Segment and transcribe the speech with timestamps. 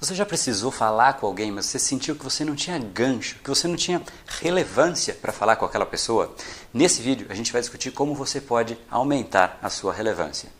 [0.00, 3.50] Você já precisou falar com alguém, mas você sentiu que você não tinha gancho, que
[3.50, 4.00] você não tinha
[4.40, 6.34] relevância para falar com aquela pessoa?
[6.72, 10.59] Nesse vídeo a gente vai discutir como você pode aumentar a sua relevância.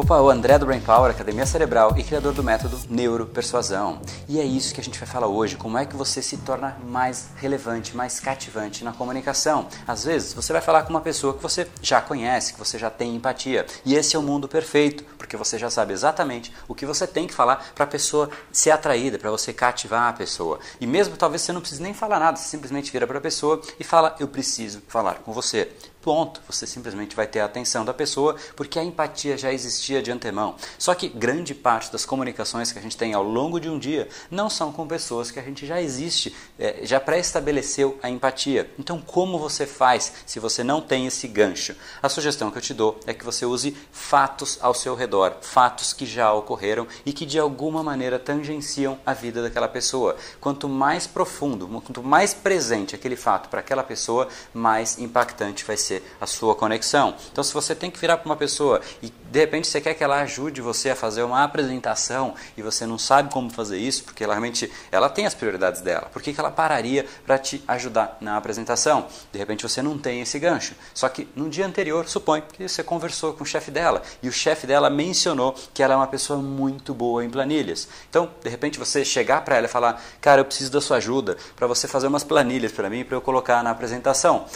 [0.00, 4.00] Opa, o André do Brain Power, Academia Cerebral e criador do método Neuropersuasão.
[4.26, 6.74] E é isso que a gente vai falar hoje, como é que você se torna
[6.86, 9.68] mais relevante, mais cativante na comunicação.
[9.86, 12.88] Às vezes, você vai falar com uma pessoa que você já conhece, que você já
[12.88, 13.66] tem empatia.
[13.84, 17.26] E esse é o mundo perfeito, porque você já sabe exatamente o que você tem
[17.26, 20.60] que falar para a pessoa ser atraída, para você cativar a pessoa.
[20.80, 23.60] E mesmo talvez você não precise nem falar nada, você simplesmente vira para a pessoa
[23.78, 25.70] e fala: "Eu preciso falar com você".
[26.02, 26.40] Ponto.
[26.48, 30.54] Você simplesmente vai ter a atenção da pessoa porque a empatia já existia de antemão.
[30.78, 34.08] Só que grande parte das comunicações que a gente tem ao longo de um dia
[34.30, 38.70] não são com pessoas que a gente já existe, é, já pré-estabeleceu a empatia.
[38.78, 41.76] Então, como você faz se você não tem esse gancho?
[42.02, 45.92] A sugestão que eu te dou é que você use fatos ao seu redor, fatos
[45.92, 50.16] que já ocorreram e que de alguma maneira tangenciam a vida daquela pessoa.
[50.40, 55.89] Quanto mais profundo, quanto mais presente aquele fato para aquela pessoa, mais impactante vai ser
[55.90, 57.14] ser a sua conexão.
[57.32, 60.04] Então, se você tem que virar para uma pessoa e de repente você quer que
[60.04, 64.24] ela ajude você a fazer uma apresentação e você não sabe como fazer isso, porque
[64.24, 68.16] ela realmente ela tem as prioridades dela, por que, que ela pararia para te ajudar
[68.20, 69.06] na apresentação?
[69.32, 70.74] De repente você não tem esse gancho.
[70.94, 74.32] Só que no dia anterior, supõe que você conversou com o chefe dela e o
[74.32, 77.88] chefe dela mencionou que ela é uma pessoa muito boa em planilhas.
[78.08, 81.36] Então, de repente você chegar para ela e falar: "Cara, eu preciso da sua ajuda
[81.56, 84.46] para você fazer umas planilhas para mim para eu colocar na apresentação"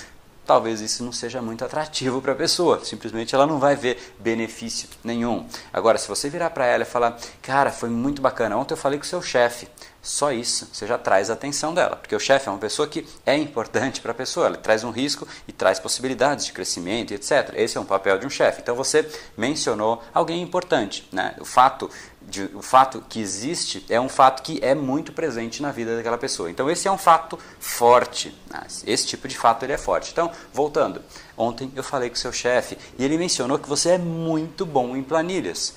[0.44, 2.84] talvez isso não seja muito atrativo para a pessoa.
[2.84, 5.46] Simplesmente ela não vai ver benefício nenhum.
[5.72, 8.98] Agora, se você virar para ela e falar, cara, foi muito bacana, ontem eu falei
[8.98, 9.68] com o seu chefe,
[10.04, 13.06] só isso, você já traz a atenção dela, porque o chefe é uma pessoa que
[13.24, 17.54] é importante para a pessoa, ele traz um risco e traz possibilidades de crescimento, etc.
[17.54, 18.60] Esse é um papel de um chefe.
[18.60, 21.34] Então você mencionou alguém importante, né?
[21.40, 25.72] O fato de, o fato que existe é um fato que é muito presente na
[25.72, 26.50] vida daquela pessoa.
[26.50, 28.34] Então esse é um fato forte.
[28.50, 28.62] Né?
[28.86, 30.10] Esse tipo de fato ele é forte.
[30.12, 31.02] Então, voltando,
[31.36, 34.94] ontem eu falei com o seu chefe e ele mencionou que você é muito bom
[34.94, 35.74] em planilhas.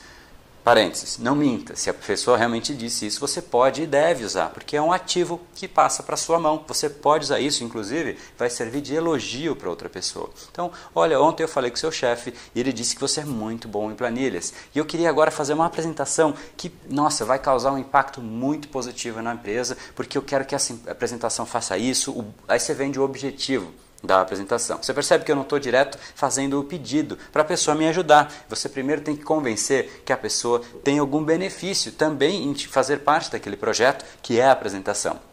[0.68, 1.78] Parênteses, não minta.
[1.78, 5.40] Se a pessoa realmente disse isso, você pode e deve usar, porque é um ativo
[5.56, 6.62] que passa para sua mão.
[6.68, 10.30] Você pode usar isso, inclusive, vai servir de elogio para outra pessoa.
[10.52, 13.66] Então, olha, ontem eu falei com seu chefe e ele disse que você é muito
[13.66, 14.54] bom em planilhas.
[14.76, 19.22] E eu queria agora fazer uma apresentação que, nossa, vai causar um impacto muito positivo
[19.22, 22.26] na empresa, porque eu quero que essa apresentação faça isso.
[22.46, 23.72] Aí você vende o objetivo
[24.08, 24.82] da apresentação.
[24.82, 28.34] Você percebe que eu não estou direto fazendo o pedido para a pessoa me ajudar.
[28.50, 33.30] Você primeiro tem que convencer que a pessoa tem algum benefício também em fazer parte
[33.30, 35.27] daquele projeto que é a apresentação.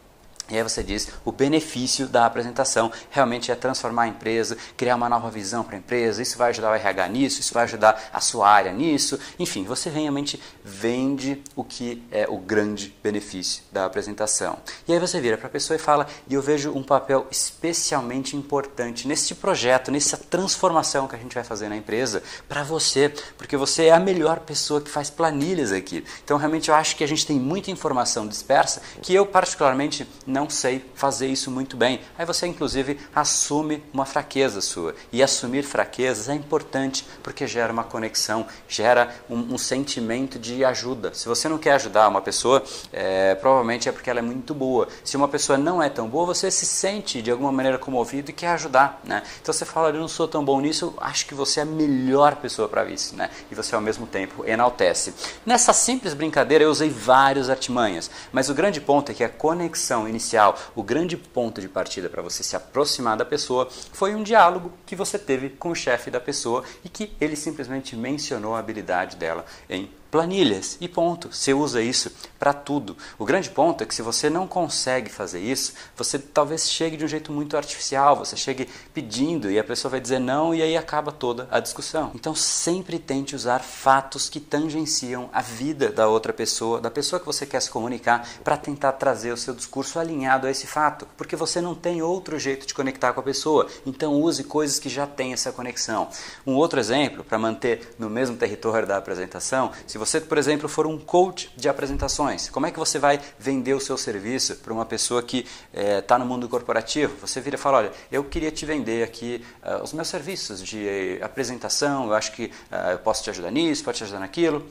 [0.49, 5.09] E aí você diz, o benefício da apresentação realmente é transformar a empresa, criar uma
[5.09, 8.21] nova visão para a empresa, isso vai ajudar o RH nisso, isso vai ajudar a
[8.21, 9.19] sua área nisso.
[9.39, 14.57] Enfim, você realmente vende o que é o grande benefício da apresentação.
[14.87, 18.35] E aí você vira para a pessoa e fala, e eu vejo um papel especialmente
[18.35, 23.57] importante nesse projeto, nessa transformação que a gente vai fazer na empresa, para você, porque
[23.57, 26.05] você é a melhor pessoa que faz planilhas aqui.
[26.23, 30.49] Então realmente eu acho que a gente tem muita informação dispersa que eu particularmente não
[30.49, 32.01] sei fazer isso muito bem.
[32.17, 34.93] Aí você, inclusive, assume uma fraqueza sua.
[35.13, 41.13] E assumir fraquezas é importante porque gera uma conexão, gera um, um sentimento de ajuda.
[41.13, 44.89] Se você não quer ajudar uma pessoa, é, provavelmente é porque ela é muito boa.
[45.05, 48.33] Se uma pessoa não é tão boa, você se sente de alguma maneira comovido e
[48.33, 48.99] quer ajudar.
[49.05, 49.23] Né?
[49.41, 52.35] Então você fala, eu não sou tão bom nisso, acho que você é a melhor
[52.35, 53.15] pessoa para isso.
[53.15, 53.29] Né?
[53.49, 55.13] E você, ao mesmo tempo, enaltece.
[55.45, 60.09] Nessa simples brincadeira, eu usei várias artimanhas, mas o grande ponto é que a conexão
[60.09, 64.23] inicial inicial, o grande ponto de partida para você se aproximar da pessoa foi um
[64.23, 68.59] diálogo que você teve com o chefe da pessoa e que ele simplesmente mencionou a
[68.59, 71.27] habilidade dela em planilhas e ponto.
[71.29, 72.09] Você usa isso
[72.39, 72.95] para tudo.
[73.19, 77.03] O grande ponto é que se você não consegue fazer isso, você talvez chegue de
[77.03, 80.77] um jeito muito artificial, você chegue pedindo e a pessoa vai dizer não e aí
[80.77, 82.11] acaba toda a discussão.
[82.15, 87.25] Então sempre tente usar fatos que tangenciam a vida da outra pessoa, da pessoa que
[87.25, 91.35] você quer se comunicar, para tentar trazer o seu discurso alinhado a esse fato, porque
[91.35, 93.67] você não tem outro jeito de conectar com a pessoa.
[93.85, 96.07] Então use coisas que já têm essa conexão.
[96.47, 100.85] Um outro exemplo, para manter no mesmo território da apresentação, se você, por exemplo, for
[100.85, 104.85] um coach de apresentações, como é que você vai vender o seu serviço para uma
[104.85, 107.15] pessoa que está eh, no mundo corporativo?
[107.21, 111.19] Você vira e fala: olha, eu queria te vender aqui uh, os meus serviços de
[111.21, 114.65] apresentação, eu acho que uh, eu posso te ajudar nisso, posso te ajudar naquilo.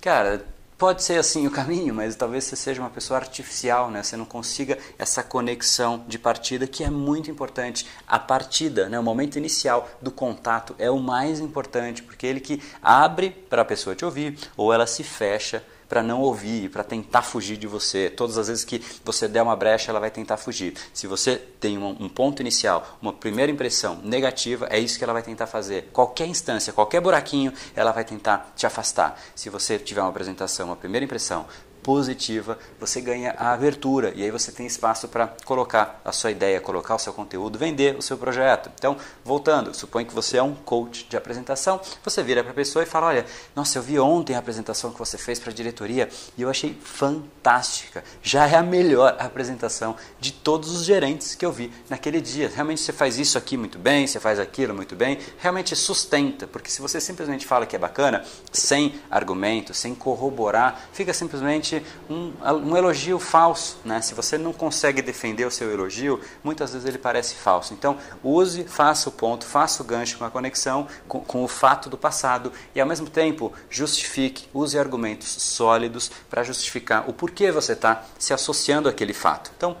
[0.00, 0.44] Cara,
[0.80, 4.02] Pode ser assim o caminho, mas talvez você seja uma pessoa artificial, né?
[4.02, 7.86] Você não consiga essa conexão de partida que é muito importante.
[8.08, 8.98] A partida, né?
[8.98, 13.60] o momento inicial do contato é o mais importante, porque é ele que abre para
[13.60, 17.66] a pessoa te ouvir ou ela se fecha para não ouvir, para tentar fugir de
[17.66, 18.08] você.
[18.08, 20.74] Todas as vezes que você der uma brecha, ela vai tentar fugir.
[20.94, 25.12] Se você tem um, um ponto inicial, uma primeira impressão negativa, é isso que ela
[25.12, 25.90] vai tentar fazer.
[25.92, 29.20] Qualquer instância, qualquer buraquinho, ela vai tentar te afastar.
[29.34, 31.44] Se você tiver uma apresentação, uma primeira impressão
[31.82, 36.60] positiva, você ganha a abertura e aí você tem espaço para colocar a sua ideia,
[36.60, 38.70] colocar o seu conteúdo, vender o seu projeto.
[38.74, 42.82] Então, voltando, suponho que você é um coach de apresentação, você vira para a pessoa
[42.82, 46.08] e fala: Olha, nossa, eu vi ontem a apresentação que você fez para a diretoria
[46.36, 48.04] e eu achei fantástica.
[48.22, 52.50] Já é a melhor apresentação de todos os gerentes que eu vi naquele dia.
[52.54, 56.70] Realmente você faz isso aqui muito bem, você faz aquilo muito bem, realmente sustenta, porque
[56.70, 62.76] se você simplesmente fala que é bacana, sem argumento, sem corroborar, fica simplesmente um, um
[62.76, 63.78] elogio falso.
[63.84, 64.00] Né?
[64.00, 67.74] Se você não consegue defender o seu elogio, muitas vezes ele parece falso.
[67.74, 71.88] Então, use, faça o ponto, faça o gancho com a conexão com, com o fato
[71.88, 77.72] do passado e, ao mesmo tempo, justifique, use argumentos sólidos para justificar o porquê você
[77.72, 79.50] está se associando àquele fato.
[79.56, 79.76] Então,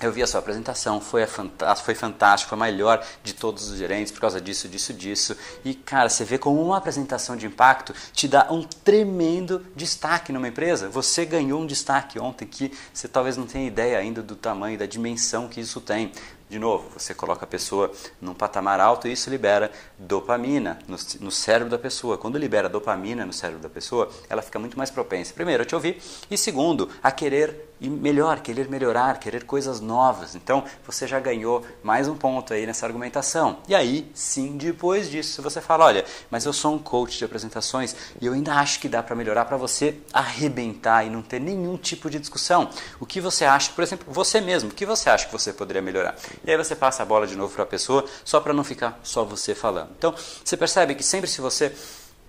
[0.00, 4.12] eu vi a sua apresentação, foi, foi fantástico, foi a melhor de todos os gerentes
[4.12, 5.36] por causa disso, disso, disso.
[5.64, 10.48] E, cara, você vê como uma apresentação de impacto te dá um tremendo destaque numa
[10.48, 10.88] empresa.
[10.88, 14.86] Você ganhou um destaque ontem que você talvez não tenha ideia ainda do tamanho, da
[14.86, 16.12] dimensão que isso tem.
[16.48, 17.90] De novo, você coloca a pessoa
[18.20, 19.68] num patamar alto e isso libera
[19.98, 22.16] dopamina no, no, cérebro da pessoa.
[22.16, 25.74] Quando libera dopamina no cérebro da pessoa, ela fica muito mais propensa, primeiro, a te
[25.74, 26.00] ouvir
[26.30, 30.34] e, segundo, a querer ir melhor, querer melhorar, querer coisas novas.
[30.34, 33.58] Então, você já ganhou mais um ponto aí nessa argumentação.
[33.68, 37.94] E aí, sim, depois disso, você fala: olha, mas eu sou um coach de apresentações
[38.20, 41.76] e eu ainda acho que dá para melhorar para você arrebentar e não ter nenhum
[41.76, 42.70] tipo de discussão.
[42.98, 45.82] O que você acha, por exemplo, você mesmo, o que você acha que você poderia
[45.82, 46.16] melhorar?
[46.44, 48.98] E aí você passa a bola de novo para a pessoa, só para não ficar
[49.02, 49.90] só você falando.
[49.96, 50.14] Então,
[50.44, 51.74] você percebe que sempre se você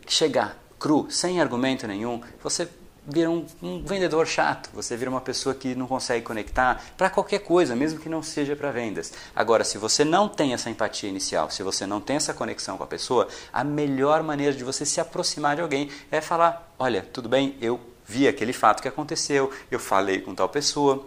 [0.08, 2.68] chegar cru, sem argumento nenhum, você
[3.08, 7.40] vira um, um, vendedor chato, você vira uma pessoa que não consegue conectar para qualquer
[7.40, 9.14] coisa, mesmo que não seja para vendas.
[9.34, 12.84] Agora, se você não tem essa empatia inicial, se você não tem essa conexão com
[12.84, 17.30] a pessoa, a melhor maneira de você se aproximar de alguém é falar: olha, tudo
[17.30, 21.06] bem, eu vi aquele fato que aconteceu, eu falei com tal pessoa,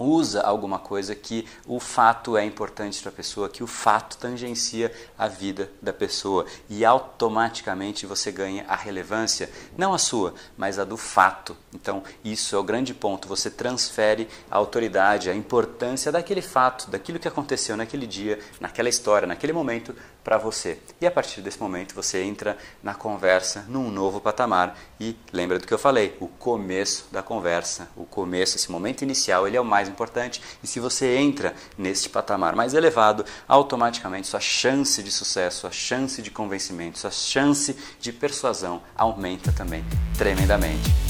[0.00, 4.92] usa alguma coisa que o fato é importante para a pessoa, que o fato tangencia
[5.18, 10.84] a vida da pessoa e automaticamente você ganha a relevância, não a sua, mas a
[10.84, 11.56] do fato.
[11.74, 17.18] Então, isso é o grande ponto, você transfere a autoridade, a importância daquele fato, daquilo
[17.18, 20.78] que aconteceu naquele dia, naquela história, naquele momento para você.
[21.00, 25.66] E a partir desse momento você entra na conversa num novo patamar e lembra do
[25.66, 29.64] que eu falei, o começo da conversa, o começo, esse momento inicial, ele é o
[29.64, 35.66] mais importante e se você entra neste patamar mais elevado, automaticamente sua chance de sucesso,
[35.66, 39.84] a chance de convencimento, sua chance de persuasão aumenta também
[40.16, 41.09] tremendamente.